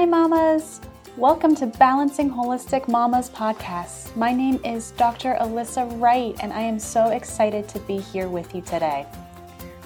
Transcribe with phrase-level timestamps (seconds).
[0.00, 0.80] Hi, mamas.
[1.18, 4.16] Welcome to Balancing Holistic Mamas podcast.
[4.16, 5.36] My name is Dr.
[5.38, 9.04] Alyssa Wright, and I am so excited to be here with you today.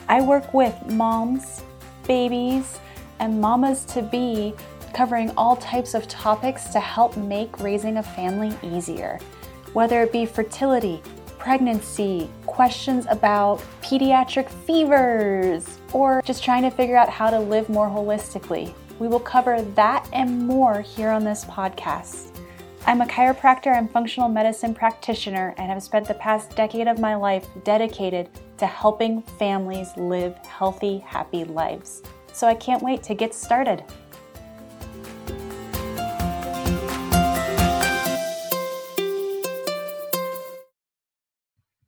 [0.09, 1.65] I work with moms,
[2.07, 2.79] babies,
[3.19, 4.55] and mamas to be,
[4.93, 9.19] covering all types of topics to help make raising a family easier,
[9.73, 11.03] whether it be fertility,
[11.41, 17.89] pregnancy, questions about pediatric fevers, or just trying to figure out how to live more
[17.89, 18.73] holistically.
[19.01, 22.31] We will cover that and more here on this podcast.
[22.87, 27.17] I'm a chiropractor and functional medicine practitioner and have spent the past decade of my
[27.17, 32.03] life dedicated to helping families live healthy, happy lives.
[32.33, 33.83] So I can't wait to get started.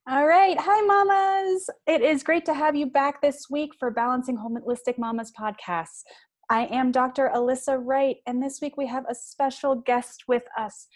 [0.09, 0.57] All right.
[0.59, 1.69] Hi, mamas.
[1.87, 6.03] It is great to have you back this week for Balancing Holistic Mamas podcast.
[6.49, 7.29] I am Dr.
[7.35, 10.87] Alyssa Wright, and this week we have a special guest with us.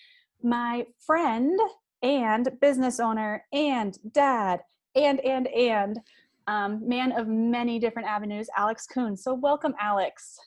[0.45, 1.59] My friend
[2.05, 4.61] and business owner and dad
[4.95, 5.99] and and and
[6.47, 9.17] um, man of many different avenues alex kuhn.
[9.17, 10.39] So welcome alex.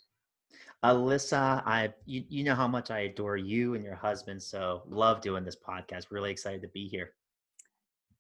[0.86, 5.20] Alyssa i you, you know how much i adore you and your husband so love
[5.22, 6.06] doing this podcast.
[6.12, 7.12] Really excited to be here.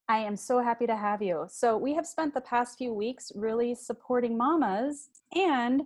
[0.10, 1.46] I am so happy to have you.
[1.50, 5.84] So we have spent the past few weeks really supporting mamas and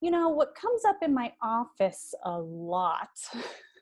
[0.00, 3.08] you know, what comes up in my office a lot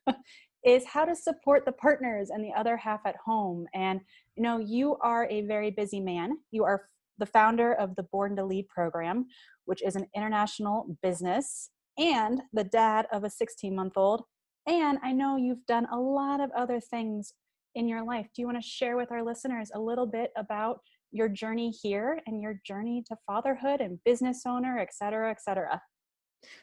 [0.65, 3.67] is how to support the partners and the other half at home.
[3.75, 4.01] And,
[4.35, 6.39] you know, you are a very busy man.
[6.51, 9.27] You are the founder of the Born to Lead program,
[9.65, 14.23] which is an international business, and the dad of a 16 month old.
[14.67, 17.33] And I know you've done a lot of other things
[17.75, 18.27] in your life.
[18.35, 20.81] Do you want to share with our listeners a little bit about
[21.11, 25.81] your journey here and your journey to fatherhood and business owner, et cetera, et cetera?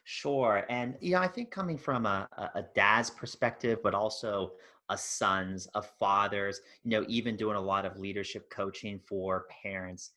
[0.04, 0.66] Sure.
[0.70, 4.54] And, know, I think coming from a, a dad's perspective, but also
[4.90, 10.12] a son's, a father's, you know, even doing a lot of leadership coaching for parents,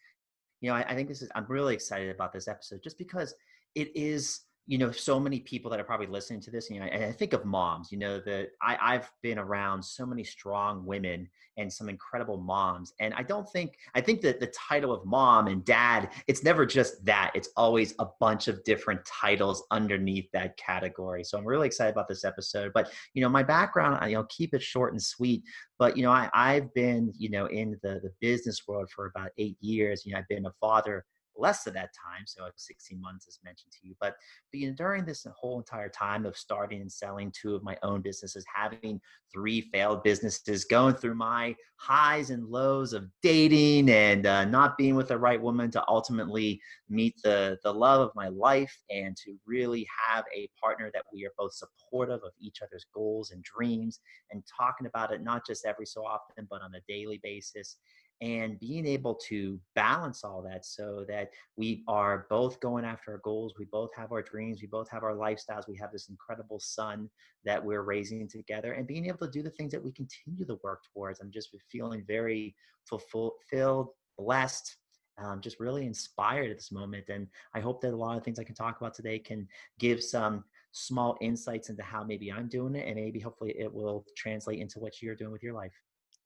[0.60, 3.34] you know, I, I think this is, I'm really excited about this episode just because
[3.74, 6.84] it is you know so many people that are probably listening to this you know
[6.84, 10.84] and i think of moms you know that I, i've been around so many strong
[10.84, 15.06] women and some incredible moms and i don't think i think that the title of
[15.06, 20.30] mom and dad it's never just that it's always a bunch of different titles underneath
[20.32, 21.24] that category.
[21.24, 24.24] So i'm really excited about this episode but you know my background I you know
[24.24, 25.44] keep it short and sweet
[25.78, 29.30] but you know I, i've been you know in the the business world for about
[29.38, 31.06] eight years you know i've been a father
[31.38, 33.94] less of that time, so 16 months as mentioned to you.
[34.00, 34.16] But,
[34.50, 37.76] but you know, during this whole entire time of starting and selling two of my
[37.82, 39.00] own businesses, having
[39.32, 44.96] three failed businesses, going through my highs and lows of dating and uh, not being
[44.96, 49.36] with the right woman to ultimately meet the the love of my life and to
[49.46, 54.00] really have a partner that we are both supportive of each other's goals and dreams
[54.32, 57.76] and talking about it not just every so often but on a daily basis
[58.20, 63.18] and being able to balance all that so that we are both going after our
[63.18, 66.58] goals we both have our dreams we both have our lifestyles we have this incredible
[66.58, 67.08] son
[67.44, 70.58] that we're raising together and being able to do the things that we continue to
[70.62, 71.20] work towards.
[71.20, 72.54] I'm just feeling very
[72.88, 74.76] fulfilled blessed
[75.18, 78.38] um, just really inspired at this moment and i hope that a lot of things
[78.38, 79.46] i can talk about today can
[79.78, 84.04] give some small insights into how maybe i'm doing it and maybe hopefully it will
[84.16, 85.72] translate into what you're doing with your life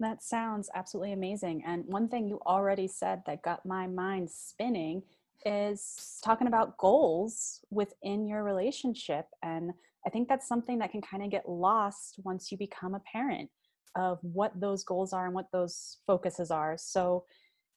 [0.02, 1.62] that sounds absolutely amazing.
[1.66, 5.02] And one thing you already said that got my mind spinning
[5.44, 9.26] is talking about goals within your relationship.
[9.42, 9.72] And
[10.06, 13.50] I think that's something that can kind of get lost once you become a parent
[13.96, 16.76] of what those goals are and what those focuses are.
[16.78, 17.24] So,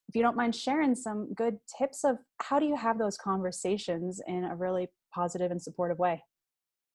[0.08, 4.22] if you don't mind sharing some good tips of how do you have those conversations
[4.28, 6.24] in a really positive and supportive way?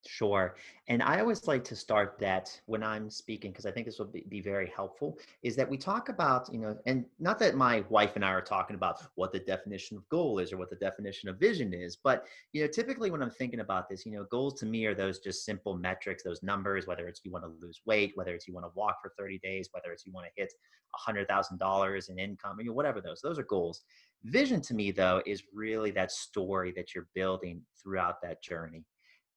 [0.07, 0.57] Sure.
[0.89, 4.07] And I always like to start that when I'm speaking, because I think this will
[4.07, 7.81] be, be, very helpful, is that we talk about, you know, and not that my
[7.91, 10.77] wife and I are talking about what the definition of goal is or what the
[10.77, 14.25] definition of vision is, but, you know, typically when I'm thinking about this, you know,
[14.25, 17.49] goals to me are those just simple metrics, those numbers, whether it's you want to
[17.65, 20.27] lose weight, whether it's you want to walk for 30 days, whether it's you want
[20.27, 20.51] to hit
[20.95, 23.83] $100,000 in income, you know, whatever those, those are goals.
[24.25, 28.87] Vision to me, though, is really that story that you're building throughout that journey.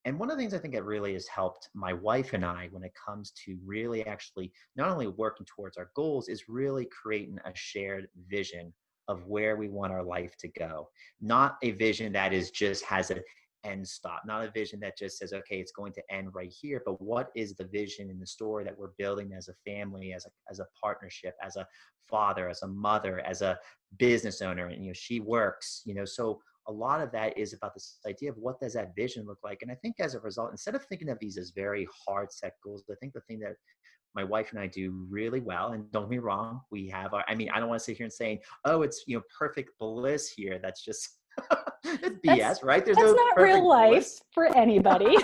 [0.05, 2.67] And one of the things I think that really has helped my wife and I
[2.71, 7.39] when it comes to really actually not only working towards our goals, is really creating
[7.45, 8.73] a shared vision
[9.07, 10.89] of where we want our life to go.
[11.21, 13.21] Not a vision that is just has an
[13.63, 16.81] end stop, not a vision that just says, okay, it's going to end right here,
[16.85, 20.25] but what is the vision in the story that we're building as a family, as
[20.25, 21.65] a as a partnership, as a
[22.09, 23.57] father, as a mother, as a
[23.97, 27.53] business owner, and you know, she works, you know, so a lot of that is
[27.53, 30.19] about this idea of what does that vision look like and i think as a
[30.19, 33.39] result instead of thinking of these as very hard set goals i think the thing
[33.39, 33.53] that
[34.15, 35.71] my wife and I do really well.
[35.71, 38.05] And don't me wrong, we have our, I mean, I don't want to sit here
[38.05, 40.59] and saying, oh, it's, you know, perfect bliss here.
[40.61, 41.17] That's just
[41.83, 42.85] it's BS, that's, right?
[42.85, 45.17] There's that's no not real life for anybody.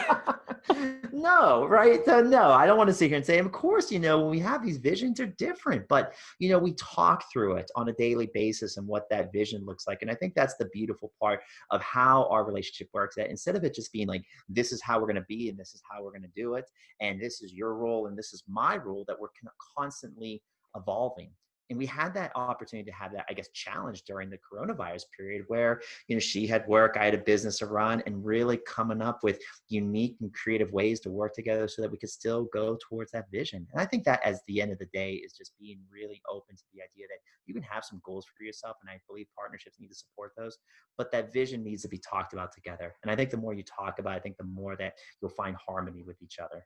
[1.11, 2.03] no, right?
[2.05, 4.29] So no, I don't want to sit here and say, of course, you know, when
[4.29, 7.93] we have these visions are different, but you know, we talk through it on a
[7.93, 9.99] daily basis and what that vision looks like.
[10.01, 11.41] And I think that's the beautiful part
[11.71, 13.15] of how our relationship works.
[13.15, 15.57] That instead of it just being like, this is how we're going to be and
[15.57, 16.65] this is how we're going to do it,
[17.01, 19.29] and this is your role and this is my role, that we're
[19.77, 20.41] constantly
[20.75, 21.31] evolving
[21.69, 25.43] and we had that opportunity to have that i guess challenge during the coronavirus period
[25.47, 29.01] where you know she had work i had a business to run and really coming
[29.01, 29.39] up with
[29.69, 33.29] unique and creative ways to work together so that we could still go towards that
[33.31, 33.65] vision.
[33.71, 36.55] And i think that as the end of the day is just being really open
[36.55, 39.79] to the idea that you can have some goals for yourself and i believe partnerships
[39.79, 40.57] need to support those
[40.97, 42.93] but that vision needs to be talked about together.
[43.03, 45.31] And i think the more you talk about it, i think the more that you'll
[45.31, 46.65] find harmony with each other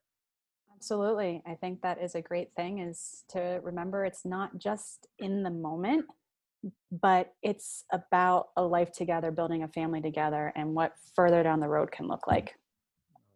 [0.84, 1.42] Absolutely.
[1.48, 5.50] I think that is a great thing is to remember it's not just in the
[5.50, 6.04] moment,
[6.92, 11.70] but it's about a life together, building a family together and what further down the
[11.70, 12.56] road can look like.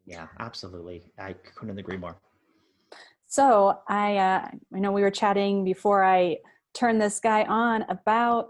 [0.06, 1.06] Yeah, absolutely.
[1.18, 2.18] I couldn't agree more.
[3.28, 6.40] So I, uh, I know we were chatting before I
[6.74, 8.50] turned this guy on about,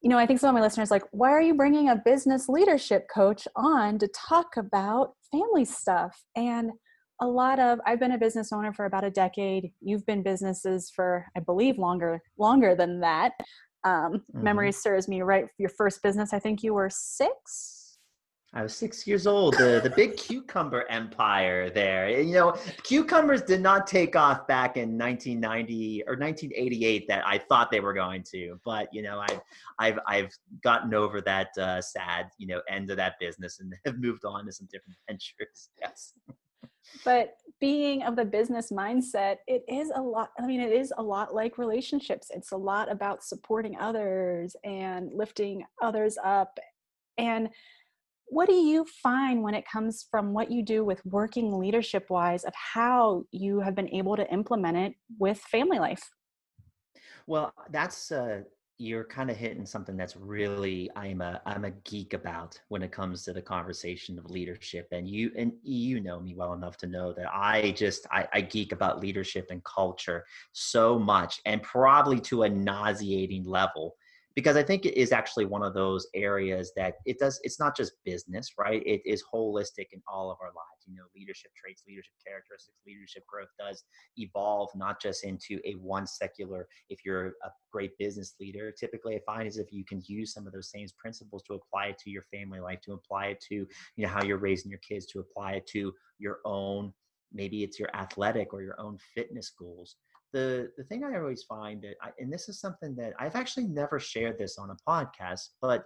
[0.00, 2.48] you know, I think some of my listeners like, why are you bringing a business
[2.48, 6.24] leadership coach on to talk about family stuff?
[6.34, 6.70] And
[7.20, 10.90] a lot of i've been a business owner for about a decade you've been businesses
[10.94, 13.32] for i believe longer longer than that
[13.84, 14.42] um, mm-hmm.
[14.42, 17.74] memory serves me right your first business i think you were six
[18.54, 19.58] I was six years old.
[19.58, 22.08] The the big cucumber empire there.
[22.08, 27.70] You know, cucumbers did not take off back in 1990 or 1988 that I thought
[27.70, 28.58] they were going to.
[28.64, 29.40] But you know, I've
[29.78, 30.32] I've I've
[30.64, 34.46] gotten over that uh, sad you know end of that business and have moved on
[34.46, 35.68] to some different ventures.
[35.78, 36.14] Yes
[37.04, 41.02] but being of the business mindset it is a lot i mean it is a
[41.02, 42.30] lot like relationships.
[42.34, 46.58] It's a lot about supporting others and lifting others up.
[47.16, 47.48] And
[48.26, 52.44] what do you find when it comes from what you do with working leadership wise
[52.44, 56.02] of how you have been able to implement it with family life?
[57.26, 58.42] Well that's uh,
[58.80, 62.92] you're kind of hitting something that's really I'm a I'm a geek about when it
[62.92, 64.86] comes to the conversation of leadership.
[64.92, 68.40] And you and you know me well enough to know that I just I, I
[68.40, 73.96] geek about leadership and culture so much, and probably to a nauseating level
[74.38, 77.76] because I think it is actually one of those areas that it does, it's not
[77.76, 78.80] just business, right?
[78.86, 80.86] It is holistic in all of our lives.
[80.86, 83.82] You know, leadership traits, leadership characteristics, leadership growth does
[84.16, 89.20] evolve not just into a one secular, if you're a great business leader, typically I
[89.26, 92.10] find is if you can use some of those same principles to apply it to
[92.10, 95.18] your family life, to apply it to, you know, how you're raising your kids, to
[95.18, 96.92] apply it to your own
[97.32, 99.96] maybe it's your athletic or your own fitness goals
[100.32, 103.66] the the thing I always find that, I, and this is something that I've actually
[103.66, 105.84] never shared this on a podcast, but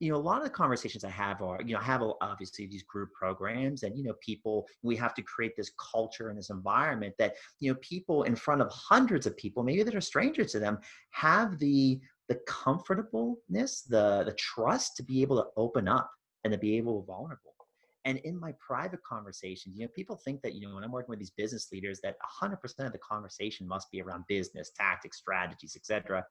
[0.00, 2.16] you know, a lot of the conversations I have are, you know, I have oh,
[2.22, 6.38] obviously these group programs, and you know, people we have to create this culture and
[6.38, 10.00] this environment that you know, people in front of hundreds of people, maybe that are
[10.00, 10.78] strangers to them,
[11.10, 16.10] have the the comfortableness, the the trust to be able to open up
[16.44, 17.54] and to be able to be vulnerable.
[18.04, 21.10] And in my private conversations, you know, people think that, you know, when I'm working
[21.10, 22.54] with these business leaders, that 100%
[22.86, 26.24] of the conversation must be around business, tactics, strategies, etc.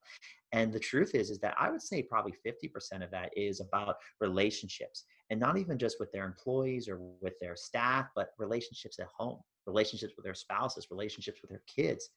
[0.52, 3.98] And the truth is, is that I would say probably 50% of that is about
[4.20, 9.08] relationships and not even just with their employees or with their staff, but relationships at
[9.16, 12.10] home, relationships with their spouses, relationships with their kids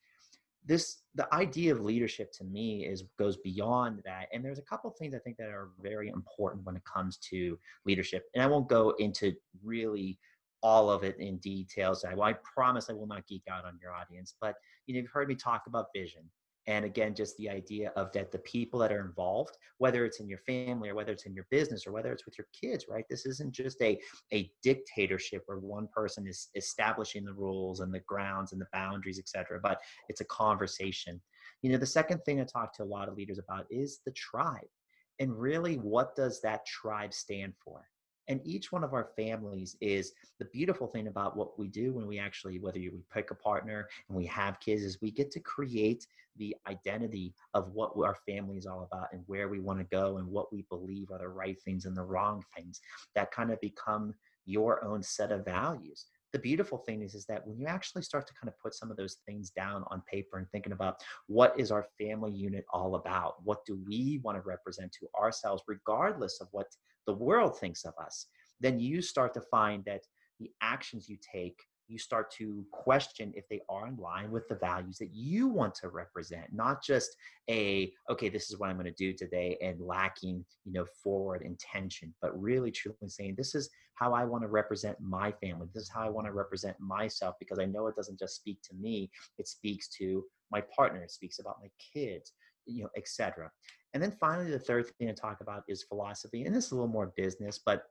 [0.65, 4.91] this the idea of leadership to me is goes beyond that and there's a couple
[4.91, 8.69] things i think that are very important when it comes to leadership and i won't
[8.69, 10.19] go into really
[10.63, 13.93] all of it in details i, I promise i will not geek out on your
[13.93, 14.55] audience but
[14.87, 16.23] you know you've heard me talk about vision
[16.67, 20.29] and again just the idea of that the people that are involved whether it's in
[20.29, 23.05] your family or whether it's in your business or whether it's with your kids right?
[23.11, 23.99] This isn't just a
[24.33, 29.19] a dictatorship where one person is establishing the rules and the grounds and the boundaries
[29.19, 31.21] etc but it's a conversation.
[31.63, 34.13] You know the second thing i talk to a lot of leaders about is the
[34.13, 34.61] tribe
[35.19, 37.85] and really what does that tribe stand for
[38.33, 42.07] and each one of our families is the beautiful thing about what we do when
[42.07, 45.41] we actually whether we pick a partner and we have kids is we get to
[45.41, 49.85] create the identity of what our family is all about and where we want to
[49.85, 52.81] go and what we believe are the right things and the wrong things
[53.15, 54.15] that kind of become
[54.47, 58.27] your own set of values the beautiful thing is, is that when you actually start
[58.27, 61.53] to kind of put some of those things down on paper and thinking about what
[61.61, 63.45] is our family unit all about?
[63.45, 66.69] What do we want to represent to ourselves, regardless of what
[67.07, 68.27] the world thinks of us?
[68.61, 70.03] Then you start to find that
[70.39, 71.59] the actions you take
[71.93, 75.75] you start to question if they are in line with the values that you want
[75.75, 77.15] to represent not just
[77.51, 81.43] a okay this is what i'm going to do today and lacking you know forward
[81.43, 85.85] intention but really truly saying this is how i want to represent my family this
[85.85, 88.75] is how i want to represent myself because i know it doesn't just speak to
[88.75, 92.33] me it speaks to my partner it speaks about my kids
[92.67, 93.51] you know etc
[93.95, 96.75] and then finally the third thing to talk about is philosophy and this is a
[96.75, 97.85] little more business but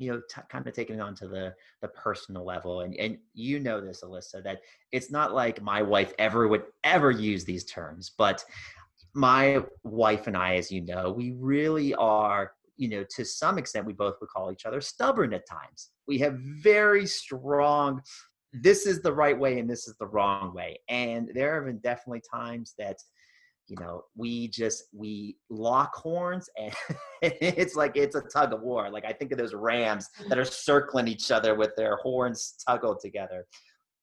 [0.00, 2.80] you know, t- kind of taking it on to the the personal level.
[2.80, 4.62] And and you know this, Alyssa, that
[4.92, 8.42] it's not like my wife ever would ever use these terms, but
[9.14, 13.86] my wife and I, as you know, we really are, you know, to some extent,
[13.86, 15.90] we both would call each other stubborn at times.
[16.08, 18.00] We have very strong,
[18.52, 20.78] this is the right way and this is the wrong way.
[20.88, 22.96] And there have been definitely times that
[23.70, 26.74] you know we just we lock horns and
[27.22, 30.40] it's like it's a tug of war like i think of those rams that mm.
[30.40, 33.46] are circling each other with their horns tuggled together.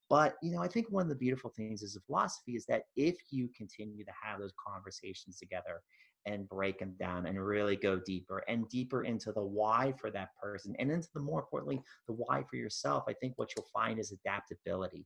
[0.09, 2.83] But you know i think one of the beautiful things is the philosophy is that
[2.95, 5.81] if you continue to have those conversations together
[6.25, 10.29] and break them down and really go deeper and deeper into the why for that
[10.41, 13.99] person and into the more importantly the why for yourself i think what you'll find
[13.99, 15.05] is adaptability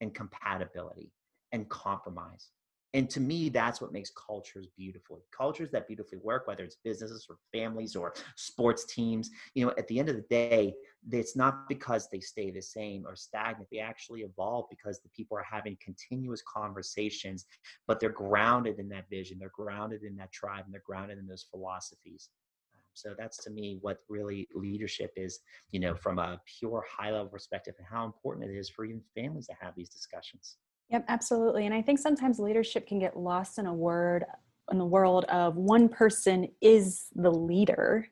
[0.00, 1.10] and compatibility
[1.52, 2.50] and compromise
[2.94, 5.20] and to me, that's what makes cultures beautiful.
[5.36, 9.86] Cultures that beautifully work, whether it's businesses or families or sports teams, you know, at
[9.88, 10.74] the end of the day,
[11.10, 13.68] it's not because they stay the same or stagnant.
[13.70, 17.46] They actually evolve because the people are having continuous conversations,
[17.86, 21.26] but they're grounded in that vision, they're grounded in that tribe, and they're grounded in
[21.26, 22.30] those philosophies.
[22.72, 25.40] Um, so that's to me what really leadership is,
[25.70, 29.02] you know, from a pure high level perspective and how important it is for even
[29.14, 30.56] families to have these discussions.
[30.90, 31.66] Yep, absolutely.
[31.66, 34.24] And I think sometimes leadership can get lost in a word
[34.70, 38.08] in the world of one person is the leader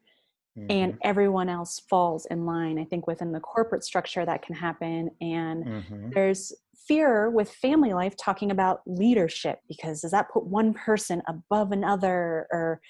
[0.57, 0.67] mm-hmm.
[0.71, 2.79] and everyone else falls in line.
[2.79, 5.11] I think within the corporate structure that can happen.
[5.21, 6.11] And mm-hmm.
[6.15, 6.53] there's
[6.87, 12.47] fear with family life talking about leadership because does that put one person above another
[12.53, 12.81] or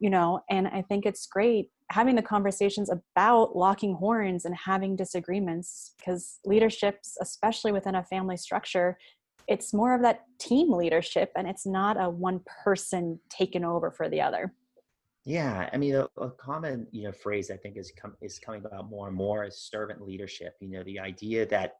[0.00, 4.96] you know and i think it's great having the conversations about locking horns and having
[4.96, 8.98] disagreements because leaderships especially within a family structure
[9.48, 14.08] it's more of that team leadership and it's not a one person taking over for
[14.08, 14.52] the other.
[15.24, 18.64] Yeah i mean a, a, common you know phrase i think is com- is coming
[18.64, 21.74] about more and more is servant leadership you know the idea that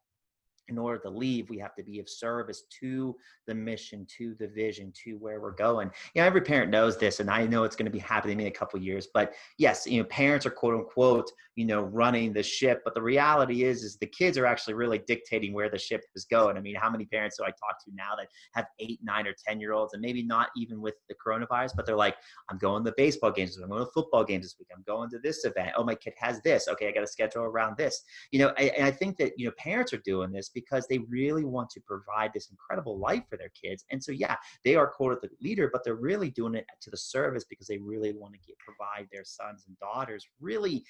[0.69, 4.49] in order to leave, we have to be of service to the mission, to the
[4.49, 5.91] vision, to where we're going.
[6.15, 8.47] You know, every parent knows this, and I know it's going to be happening in
[8.47, 9.09] a couple years.
[9.13, 12.83] But yes, you know, parents are quote unquote, you know, running the ship.
[12.85, 16.25] But the reality is, is the kids are actually really dictating where the ship is
[16.25, 16.57] going.
[16.57, 19.35] I mean, how many parents do I talk to now that have eight, nine, or
[19.47, 22.17] ten year olds, and maybe not even with the coronavirus, but they're like,
[22.51, 25.11] I'm going to the baseball games, I'm going to football games this week, I'm going
[25.11, 25.73] to this event.
[25.77, 26.69] Oh, my kid has this.
[26.69, 28.03] Okay, I got to schedule around this.
[28.31, 31.45] You know, and I think that you know parents are doing this because they really
[31.45, 33.85] want to provide this incredible life for their kids.
[33.91, 36.97] And so, yeah, they are quoted the leader, but they're really doing it to the
[36.97, 40.85] service because they really want to get, provide their sons and daughters really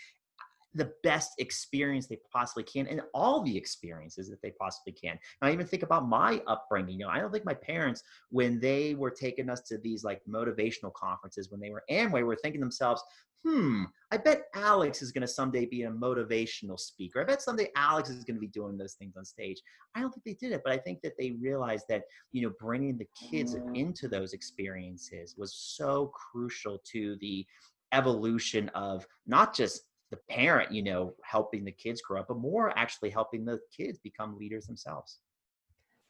[0.74, 5.18] the best experience they possibly can and all the experiences that they possibly can.
[5.40, 7.00] I even think about my upbringing.
[7.00, 10.20] You know, I don't think my parents, when they were taking us to these like
[10.28, 13.02] motivational conferences when they were Amway, were thinking themselves,
[13.44, 17.20] hmm, I bet Alex is going to someday be a motivational speaker.
[17.20, 19.60] I bet someday Alex is going to be doing those things on stage.
[19.94, 22.52] I don't think they did it, but I think that they realized that, you know,
[22.58, 27.46] bringing the kids into those experiences was so crucial to the
[27.92, 32.76] evolution of not just the parent, you know, helping the kids grow up, but more
[32.78, 35.18] actually helping the kids become leaders themselves.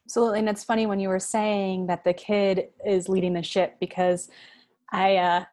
[0.07, 0.39] Absolutely.
[0.39, 4.31] And it's funny when you were saying that the kid is leading the ship because
[4.91, 5.45] I uh,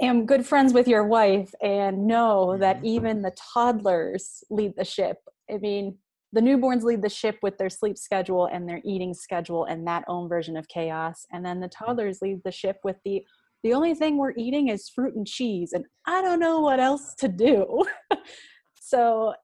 [0.00, 2.60] am good friends with your wife and know mm-hmm.
[2.60, 5.18] that even the toddlers lead the ship.
[5.50, 5.96] I mean,
[6.32, 10.04] the newborns lead the ship with their sleep schedule and their eating schedule and that
[10.08, 11.24] own version of chaos.
[11.32, 13.24] And then the toddlers lead the ship with the
[13.62, 17.14] the only thing we're eating is fruit and cheese and i don't know what else
[17.14, 17.84] to do
[18.80, 19.34] so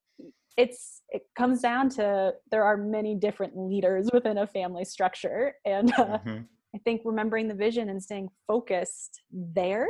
[0.57, 5.93] it's it comes down to there are many different leaders within a family structure and
[5.95, 6.39] uh, mm-hmm.
[6.75, 9.89] i think remembering the vision and staying focused there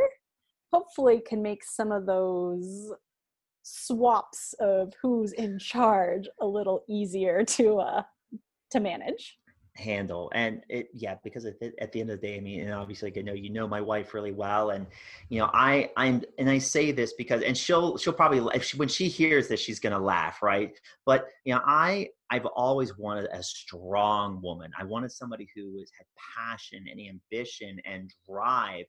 [0.73, 2.93] hopefully can make some of those
[3.63, 8.03] swaps of who's in charge a little easier to uh
[8.71, 9.39] to manage.
[9.77, 13.07] Handle and it yeah because at the, end of the day i mean and obviously
[13.07, 14.87] like, you know you know my wife really well and
[15.31, 18.77] you know i i'm and i say this because and she'll she'll probably if she,
[18.77, 20.79] when she hears this she's gonna laugh right?
[21.07, 24.71] But you know i i've always wanted a strong woman.
[24.79, 28.85] I wanted somebody who was had passion and ambition and drive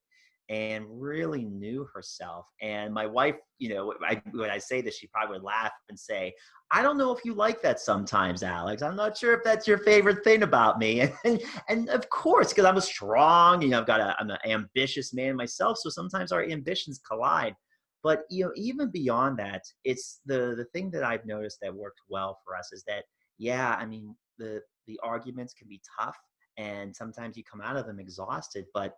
[0.50, 2.46] and really knew herself.
[2.62, 5.98] And my wife, you know, I, when I say this, she probably would laugh and
[5.98, 6.34] say,
[6.72, 8.82] I don't know if you like that sometimes, Alex.
[8.82, 11.10] I'm not sure if that's your favorite thing about me.
[11.24, 14.38] And, and of course, because I'm a strong, you know, I've got a, I'm an
[14.46, 15.78] ambitious man myself.
[15.78, 17.56] So sometimes our ambitions collide.
[18.04, 22.02] But, you know, even beyond that, it's the, the thing that I've noticed that worked
[22.10, 23.06] well for us is that,
[23.38, 26.18] yeah, I mean, the, the arguments can be tough
[26.58, 28.96] and sometimes you come out of them exhausted, but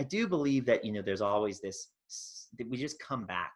[0.00, 1.88] I do believe that you know there's always this
[2.58, 3.52] that we just come back.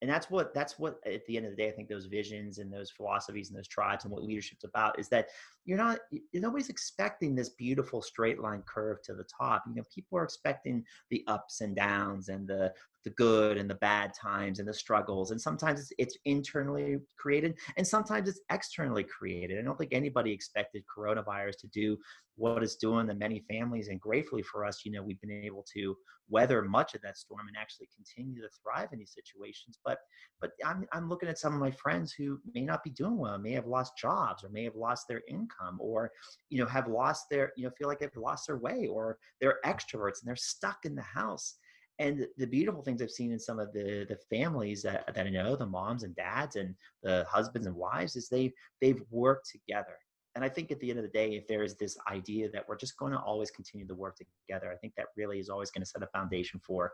[0.00, 2.58] And that's what that's what at the end of the day i think those visions
[2.58, 5.28] and those philosophies and those tribes and what leadership's about is that
[5.64, 6.00] you're not
[6.34, 9.62] nobody's expecting this beautiful straight line curve to the top.
[9.68, 12.72] You know people are expecting the ups and downs and the
[13.04, 17.58] the good and the bad times and the struggles and sometimes it's, it's internally created
[17.76, 19.58] and sometimes it's externally created.
[19.58, 21.96] I don't think anybody expected coronavirus to do
[22.36, 25.64] what it's doing to many families and gratefully for us you know we've been able
[25.74, 25.96] to
[26.28, 29.98] weather much of that storm and actually continue to thrive in these situations but
[30.40, 33.38] but i'm, I'm looking at some of my friends who may not be doing well
[33.38, 36.10] may have lost jobs or may have lost their income or
[36.48, 39.58] you know have lost their you know feel like they've lost their way or they're
[39.66, 41.56] extroverts and they're stuck in the house
[41.98, 45.30] and the beautiful things I've seen in some of the the families that, that I
[45.30, 49.96] know, the moms and dads and the husbands and wives, is they they've worked together.
[50.34, 52.66] And I think at the end of the day, if there is this idea that
[52.66, 55.70] we're just going to always continue to work together, I think that really is always
[55.70, 56.90] going to set a foundation for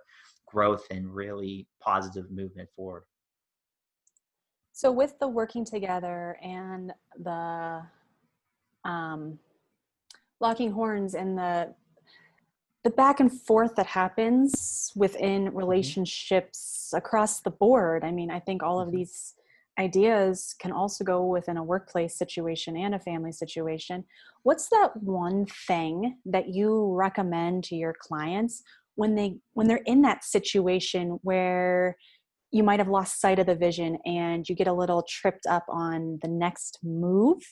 [0.47, 3.05] growth and really positive movement forward.
[4.73, 7.83] So, with the working together and the
[8.85, 9.39] um,
[10.41, 11.75] locking horns and the
[12.85, 15.57] the back and forth that happens within mm-hmm.
[15.57, 18.05] relationships across the board.
[18.05, 18.99] I mean, I think all of mm-hmm.
[18.99, 19.35] these
[19.79, 24.05] ideas can also go within a workplace situation and a family situation.
[24.43, 28.63] What's that one thing that you recommend to your clients
[28.97, 31.97] when they when they're in that situation where
[32.51, 35.65] you might have lost sight of the vision and you get a little tripped up
[35.69, 37.43] on the next move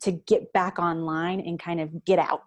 [0.00, 2.42] to get back online and kind of get out?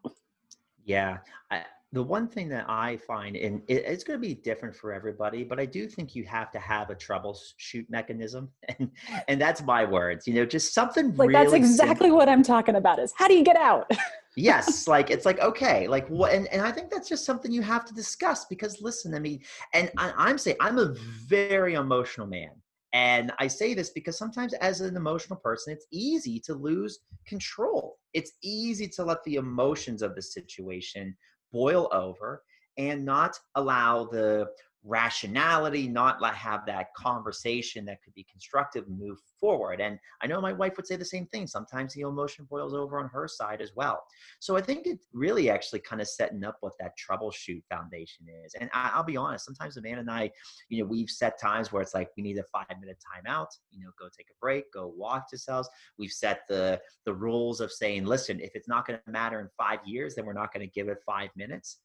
[0.85, 1.17] Yeah,
[1.51, 5.43] I, the one thing that I find, and it's going to be different for everybody,
[5.43, 8.49] but I do think you have to have a troubleshoot mechanism,
[8.79, 8.89] and
[9.27, 10.25] and that's my words.
[10.25, 12.17] You know, just something like really that's exactly simple.
[12.17, 12.99] what I'm talking about.
[12.99, 13.91] Is how do you get out?
[14.37, 17.61] yes, like it's like okay, like what, and and I think that's just something you
[17.61, 19.41] have to discuss because listen, I mean,
[19.73, 20.93] and I, I'm saying I'm a
[21.27, 22.51] very emotional man.
[22.93, 27.97] And I say this because sometimes, as an emotional person, it's easy to lose control.
[28.13, 31.15] It's easy to let the emotions of the situation
[31.51, 32.43] boil over
[32.77, 34.47] and not allow the
[34.83, 39.79] rationality, not have that conversation that could be constructive move forward.
[39.79, 41.47] And I know my wife would say the same thing.
[41.47, 44.03] Sometimes the emotion boils over on her side as well.
[44.39, 48.55] So I think it really actually kind of setting up what that troubleshoot foundation is.
[48.59, 50.31] And I, will be honest, sometimes man and I,
[50.69, 53.83] you know, we've set times where it's like we need a five minute timeout, you
[53.83, 55.69] know, go take a break, go walk ourselves.
[55.97, 59.49] We've set the the rules of saying, listen, if it's not going to matter in
[59.57, 61.77] five years, then we're not going to give it five minutes.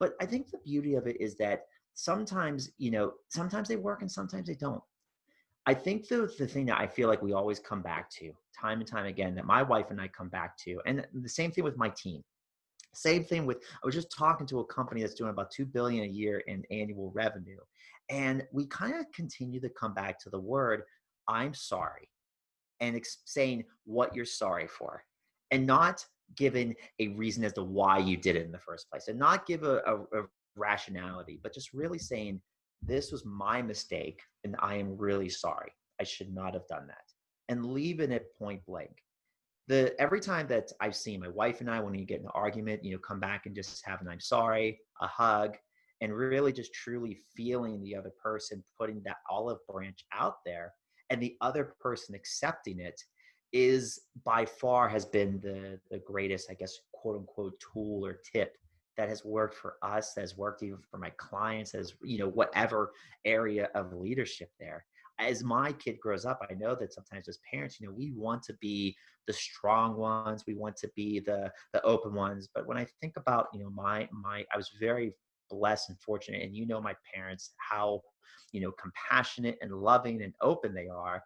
[0.00, 1.62] But I think the beauty of it is that
[1.98, 4.80] sometimes you know sometimes they work and sometimes they don't.
[5.66, 8.78] I think the, the thing that i feel like we always come back to time
[8.78, 11.64] and time again that my wife and i come back to and the same thing
[11.64, 12.22] with my team.
[12.94, 16.04] Same thing with i was just talking to a company that's doing about 2 billion
[16.04, 17.58] a year in annual revenue
[18.08, 20.82] and we kind of continue to come back to the word
[21.26, 22.08] i'm sorry
[22.80, 25.04] and ex- saying what you're sorry for
[25.50, 26.04] and not
[26.36, 29.46] given a reason as to why you did it in the first place and not
[29.46, 30.22] give a, a, a
[30.58, 32.40] rationality, but just really saying,
[32.82, 35.72] this was my mistake and I am really sorry.
[36.00, 37.04] I should not have done that.
[37.48, 38.96] And leaving it point blank.
[39.66, 42.32] The every time that I've seen my wife and I, when we get in an
[42.34, 45.56] argument, you know, come back and just have an I'm sorry, a hug,
[46.00, 50.72] and really just truly feeling the other person putting that olive branch out there
[51.10, 53.00] and the other person accepting it
[53.52, 58.56] is by far has been the the greatest, I guess, quote unquote tool or tip
[58.98, 62.90] that has worked for us, has worked even for my clients, as you know, whatever
[63.24, 64.84] area of leadership there.
[65.20, 68.42] As my kid grows up, I know that sometimes as parents, you know, we want
[68.44, 68.94] to be
[69.26, 72.48] the strong ones, we want to be the the open ones.
[72.52, 75.14] But when I think about, you know, my my, I was very
[75.48, 78.02] blessed and fortunate, and you know, my parents, how
[78.52, 81.22] you know, compassionate and loving and open they are.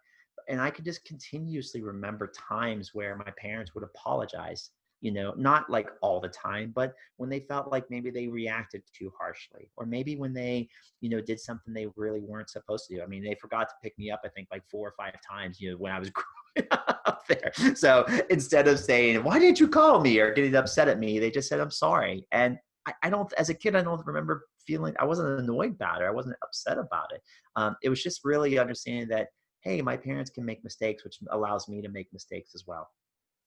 [0.49, 4.71] And I could just continuously remember times where my parents would apologize
[5.03, 8.81] you know not like all the time but when they felt like maybe they reacted
[8.97, 10.67] too harshly or maybe when they
[11.01, 13.03] you know did something they really weren't supposed to do.
[13.03, 15.59] I mean they forgot to pick me up i think like four or five times
[15.59, 16.09] you know when i was
[16.55, 17.51] growing up there.
[17.75, 20.19] So instead of saying why didn't you call me?
[20.19, 22.25] or getting upset at me they just said i'm sorry.
[22.31, 26.01] And I, I don't as a kid i don't remember feeling i wasn't annoyed about
[26.01, 27.21] it i wasn't upset about it.
[27.57, 29.27] Um, it was just really understanding that
[29.61, 32.87] hey my parents can make mistakes which allows me to make mistakes as well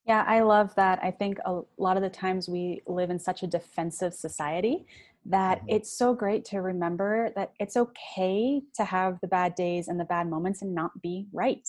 [0.06, 1.00] yeah, I love that.
[1.02, 4.86] I think a lot of the times we live in such a defensive society
[5.24, 5.70] that mm-hmm.
[5.70, 10.04] it's so great to remember that it's okay to have the bad days and the
[10.04, 11.68] bad moments and not be right.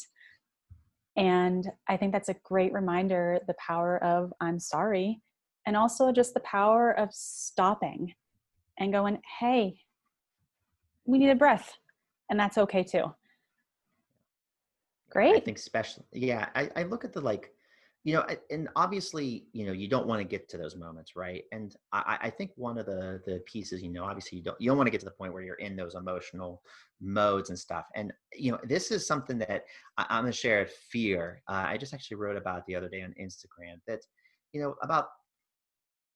[1.16, 5.22] And I think that's a great reminder the power of I'm sorry
[5.66, 8.14] and also just the power of stopping
[8.80, 9.80] and going, hey,
[11.06, 11.74] we need a breath.
[12.30, 13.14] And that's okay too.
[15.10, 15.36] Great.
[15.36, 16.06] I think special.
[16.14, 16.48] Yeah.
[16.56, 17.52] I, I look at the like,
[18.08, 21.44] you know and obviously you know you don't want to get to those moments right?
[21.52, 24.70] And I, I, think one of the the pieces you know obviously you don't you
[24.70, 26.62] don't want to get to the point where you're in those emotional
[27.02, 27.84] modes and stuff.
[27.96, 29.66] And you know this is something that
[29.98, 33.14] I, am gonna share fear uh, i just actually wrote about the other day on
[33.22, 34.00] instagram that
[34.54, 35.10] you know about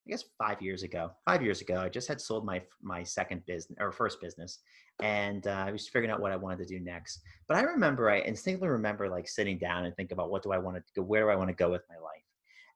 [0.08, 1.12] I guess five years ago.
[1.26, 4.60] Five years ago, I just had sold my my second business or first business,
[5.02, 7.22] and uh, I was figuring out what I wanted to do next.
[7.48, 10.58] But I remember, I instinctively remember like sitting down and think about what do I
[10.58, 12.24] want to go, where do I want to go with my life,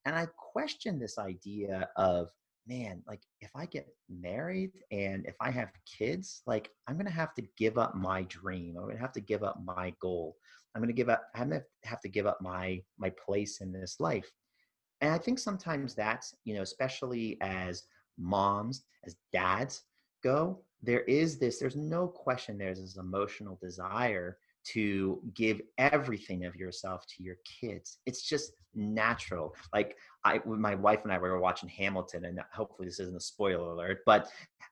[0.05, 2.29] and I questioned this idea of
[2.67, 7.33] man, like if I get married and if I have kids, like I'm gonna have
[7.35, 8.75] to give up my dream.
[8.77, 10.35] I'm gonna have to give up my goal.
[10.75, 11.23] I'm gonna give up.
[11.35, 14.29] I'm gonna have to give up my my place in this life.
[15.05, 17.83] And I think sometimes that's, you know, especially as
[18.17, 19.83] moms, as dads
[20.23, 24.39] go, there is this, there's no question there's this emotional desire
[24.73, 27.99] to give everything of yourself to your kids.
[28.05, 29.55] It's just natural.
[29.73, 33.21] Like I, my wife and I we were watching Hamilton, and hopefully this isn't a
[33.21, 34.27] spoiler alert, but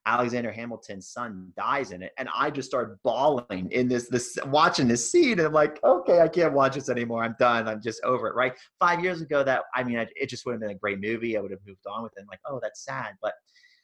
[0.06, 4.88] Alexander Hamilton's son dies in it, and I just started bawling in this this watching
[4.88, 7.24] this scene, and I'm like, okay, I can't watch this anymore.
[7.24, 7.68] I'm done.
[7.68, 8.36] I'm just over it.
[8.36, 8.54] Right?
[8.80, 11.38] Five years ago, that I mean, it just would have been a great movie.
[11.38, 12.22] I would have moved on with it.
[12.22, 13.34] I'm like, oh, that's sad, but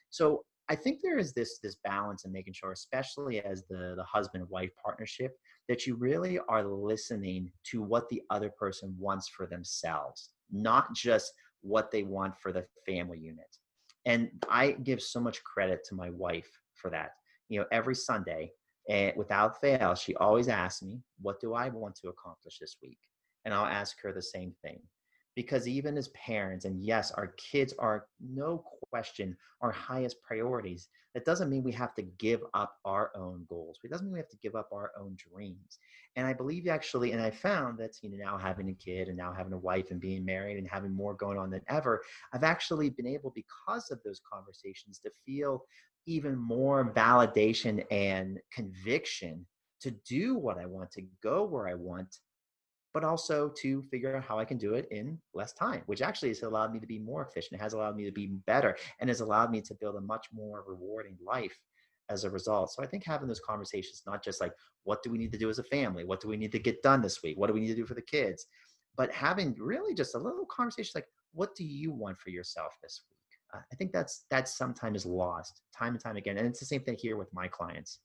[0.10, 4.04] so I think there is this this balance in making sure, especially as the the
[4.04, 5.36] husband wife partnership,
[5.68, 11.34] that you really are listening to what the other person wants for themselves, not just
[11.62, 13.58] what they want for the family unit.
[14.06, 17.12] And I give so much credit to my wife for that.
[17.50, 18.52] You know, every Sunday,
[18.90, 23.00] and without fail, she always asks me, "What do I want to accomplish this week?"
[23.44, 24.82] And I'll ask her the same thing
[25.40, 31.24] because even as parents and yes our kids are no question our highest priorities that
[31.24, 33.80] doesn't mean we have to give up our own goals.
[33.84, 35.80] It doesn't mean we have to give up our own dreams.
[36.18, 39.16] And i believe actually and i found that you know now having a kid and
[39.16, 42.02] now having a wife and being married and having more going on than ever
[42.34, 45.64] i've actually been able because of those conversations to feel
[46.08, 49.46] even more validation and conviction
[49.80, 52.18] to do what i want to go where i want
[52.94, 56.30] but also to figure out how I can do it in less time, which actually
[56.30, 57.62] has allowed me to be more efficient.
[57.62, 60.64] Has allowed me to be better and has allowed me to build a much more
[60.68, 61.58] rewarding life
[62.10, 62.72] as a result.
[62.72, 65.50] So I think having those conversations, not just like, what do we need to do
[65.50, 66.04] as a family?
[66.04, 67.38] What do we need to get done this week?
[67.38, 68.48] What do we need to do for the kids?
[68.98, 73.04] But having really just a little conversation like, what do you want for yourself this
[73.08, 73.18] week?
[73.54, 76.38] Uh, I think that's that's sometimes lost time and time again.
[76.38, 78.00] And it's the same thing here with my clients.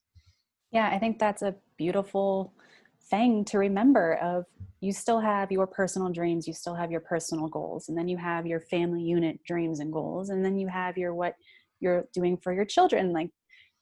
[0.70, 2.53] Yeah, I think that's a beautiful
[3.11, 4.45] thing to remember of
[4.81, 8.17] you still have your personal dreams you still have your personal goals and then you
[8.17, 11.35] have your family unit dreams and goals and then you have your what
[11.85, 13.12] you're doing for your children.
[13.12, 13.31] Like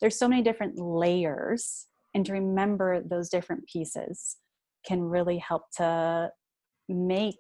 [0.01, 4.37] there's so many different layers and to remember those different pieces
[4.87, 6.31] can really help to
[6.89, 7.37] make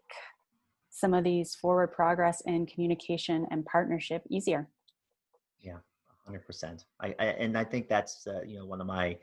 [0.88, 4.68] some of these forward progress in communication and partnership easier.
[5.60, 5.78] Yeah
[6.28, 9.18] 100% I, I and i think that's uh, you know one of my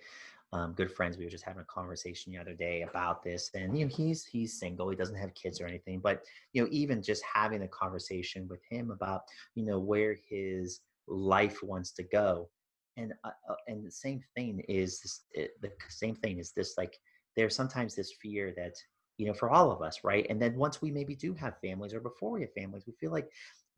[0.52, 1.18] um, good friends.
[1.18, 4.26] We were just having a conversation the other day about this, and you know, he's
[4.26, 4.90] he's single.
[4.90, 8.62] He doesn't have kids or anything, but you know, even just having a conversation with
[8.70, 9.22] him about
[9.56, 12.50] you know where his life wants to go,
[12.98, 16.76] and uh, uh and the same thing is this, it, the same thing is this
[16.78, 16.98] like
[17.36, 18.74] there's sometimes this fear that
[19.18, 21.94] you know for all of us right and then once we maybe do have families
[21.94, 23.30] or before we have families we feel like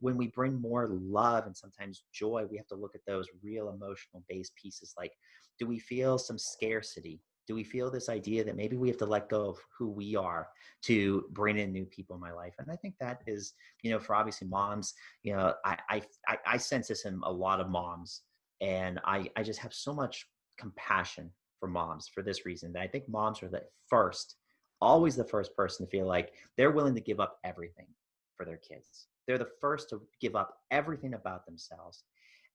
[0.01, 3.69] when we bring more love and sometimes joy, we have to look at those real
[3.69, 5.13] emotional based pieces like
[5.59, 7.21] do we feel some scarcity?
[7.47, 10.15] Do we feel this idea that maybe we have to let go of who we
[10.15, 10.47] are
[10.83, 12.55] to bring in new people in my life?
[12.57, 15.77] And I think that is, you know, for obviously moms, you know, I
[16.27, 18.21] I, I sense this in a lot of moms,
[18.59, 20.25] and I I just have so much
[20.57, 24.35] compassion for moms for this reason that I think moms are the first,
[24.79, 27.87] always the first person to feel like they're willing to give up everything
[28.41, 29.05] for their kids.
[29.27, 32.05] They're the first to give up everything about themselves.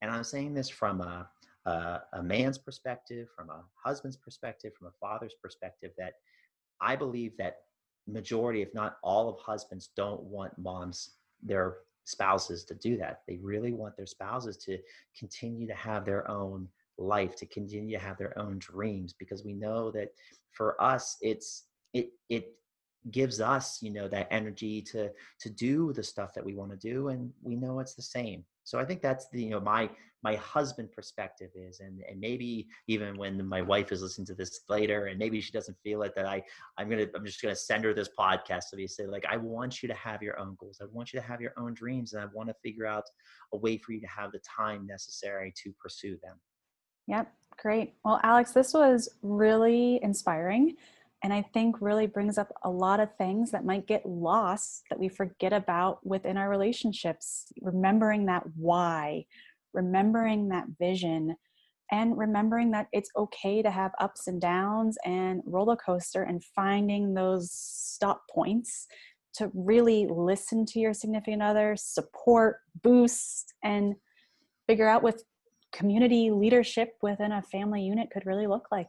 [0.03, 1.29] And I'm saying this from a,
[1.65, 6.15] a, a man's perspective, from a husband's perspective, from a father's perspective, that
[6.81, 7.59] I believe that
[8.09, 13.21] majority, if not all of husbands don't want moms, their spouses to do that.
[13.29, 14.79] They really want their spouses to
[15.17, 16.69] continue to have their own
[16.99, 20.09] life, to continue to have their own dreams, because we know that
[20.51, 22.55] for us, it's it it
[23.11, 26.77] gives us you know that energy to to do the stuff that we want to
[26.77, 28.45] do and we know it's the same.
[28.65, 29.89] So i think that's the you know my
[30.27, 34.61] my husband perspective is and and maybe even when my wife is listening to this
[34.69, 36.43] later and maybe she doesn't feel it that i
[36.77, 39.83] i'm gonna i'm just gonna send her this podcast to be say like i want
[39.83, 40.81] you to have your own goals.
[40.83, 43.05] I want you to have your own dreams and i want to figure out
[43.53, 46.37] a way for you to have the time necessary to pursue them.
[47.07, 47.95] Yep great.
[48.05, 50.77] Well alex this was really inspiring
[51.27, 54.99] and I think really brings up a lot of things that might get lost that
[55.01, 57.47] we forget about within our relationships.
[57.61, 59.25] Remembering that why,
[59.75, 61.35] remembering that vision,
[61.91, 67.13] and remembering that it's okay to have ups and downs and roller coaster and finding
[67.13, 68.87] those stop points
[69.35, 73.97] to really listen to your significant other, support, boost, and
[74.69, 75.21] figure out what
[75.73, 78.87] community leadership within a family unit could really look like.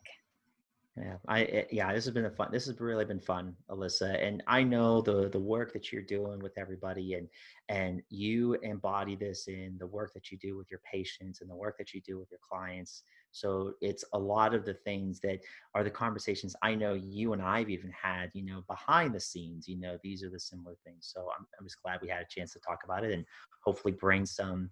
[1.00, 2.50] Yeah, I eh, yeah, this has been a fun.
[2.52, 6.40] This has really been fun, Alyssa, and I know the the work that you're doing
[6.40, 7.28] with everybody, and
[7.70, 11.56] and you embody this in the work that you do with your patients and the
[11.56, 13.04] work that you do with your clients.
[13.32, 15.40] So it's a lot of the things that
[15.76, 19.68] are the conversations I know you and I've even had, you know, behind the scenes.
[19.68, 21.12] You know, these are the similar things.
[21.14, 23.24] So I'm I'm just glad we had a chance to talk about it and
[23.64, 24.72] hopefully bring some.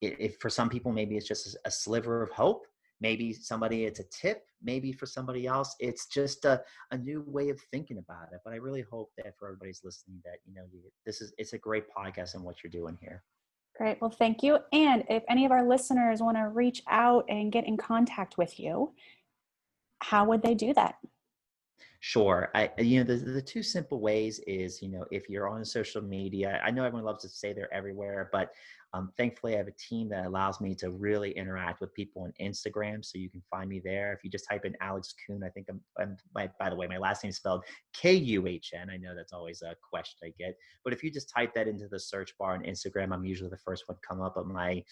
[0.00, 2.66] If for some people maybe it's just a sliver of hope
[3.00, 5.74] maybe somebody it's a tip maybe for somebody else.
[5.78, 9.36] It's just a, a new way of thinking about it but i really hope that
[9.38, 12.62] for everybody's listening that you know you, this is it's a great podcast and what
[12.62, 13.22] you're doing here.
[13.76, 13.98] Great.
[14.00, 14.58] Well thank you.
[14.72, 18.60] And if any of our listeners want to reach out and get in contact with
[18.60, 18.92] you
[20.02, 20.96] how would they do that?
[22.00, 22.50] Sure.
[22.54, 26.00] I, you know, the, the two simple ways is, you know, if you're on social
[26.00, 28.52] media, I know everyone loves to say they're everywhere, but
[28.92, 32.32] um, thankfully, I have a team that allows me to really interact with people on
[32.40, 33.04] Instagram.
[33.04, 34.12] So you can find me there.
[34.12, 36.88] If you just type in Alex Kuhn, I think I'm, I'm my, by the way,
[36.88, 38.90] my last name is spelled K U H N.
[38.90, 40.56] I know that's always a question I get.
[40.82, 43.58] But if you just type that into the search bar on Instagram, I'm usually the
[43.58, 44.34] first one to come up.
[44.34, 44.82] But my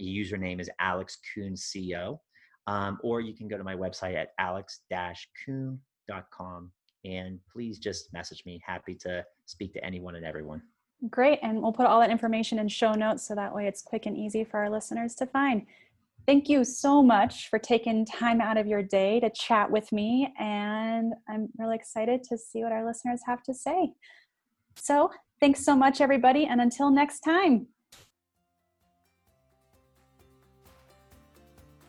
[0.00, 2.20] username is Alex Kuhn CO.
[2.66, 6.70] Um, or you can go to my website at alex-kuhn.com
[7.04, 8.60] and please just message me.
[8.64, 10.62] Happy to speak to anyone and everyone.
[11.08, 11.38] Great.
[11.42, 14.16] And we'll put all that information in show notes so that way it's quick and
[14.16, 15.66] easy for our listeners to find.
[16.26, 20.32] Thank you so much for taking time out of your day to chat with me.
[20.38, 23.92] And I'm really excited to see what our listeners have to say.
[24.76, 25.10] So,
[25.40, 26.44] thanks so much, everybody.
[26.44, 27.66] And until next time.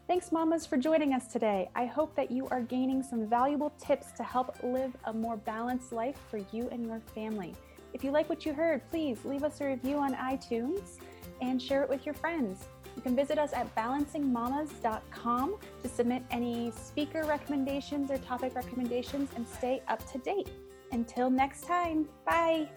[0.07, 1.69] Thanks, mamas, for joining us today.
[1.75, 5.93] I hope that you are gaining some valuable tips to help live a more balanced
[5.93, 7.53] life for you and your family.
[7.93, 10.99] If you like what you heard, please leave us a review on iTunes
[11.41, 12.65] and share it with your friends.
[12.95, 19.47] You can visit us at balancingmamas.com to submit any speaker recommendations or topic recommendations and
[19.47, 20.49] stay up to date.
[20.91, 22.67] Until next time, bye.